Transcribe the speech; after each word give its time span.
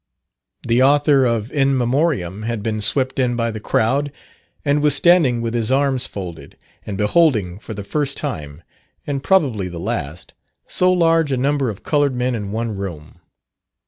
The 0.67 0.81
author 0.81 1.25
of 1.25 1.51
"In 1.51 1.77
Memoriam" 1.77 2.41
had 2.41 2.63
been 2.63 2.81
swept 2.81 3.19
in 3.19 3.35
by 3.35 3.51
the 3.51 3.59
crowd, 3.59 4.11
and 4.65 4.81
was 4.81 4.95
standing 4.95 5.41
with 5.43 5.53
his 5.53 5.71
arms 5.71 6.07
folded, 6.07 6.57
and 6.87 6.97
beholding 6.97 7.59
for 7.59 7.75
the 7.75 7.83
first 7.83 8.17
time 8.17 8.63
(and 9.05 9.21
probably 9.21 9.67
the 9.67 9.79
last) 9.79 10.33
so 10.65 10.91
large 10.91 11.31
a 11.31 11.37
number 11.37 11.69
of 11.69 11.83
coloured 11.83 12.15
men 12.15 12.33
in 12.33 12.51
one 12.51 12.75
room. 12.75 13.19